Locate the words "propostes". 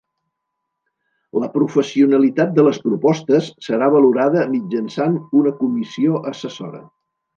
2.85-3.51